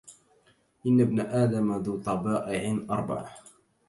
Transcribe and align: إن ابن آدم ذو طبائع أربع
إن 0.87 1.01
ابن 1.01 1.19
آدم 1.19 1.73
ذو 1.77 2.01
طبائع 2.01 2.79
أربع 2.89 3.29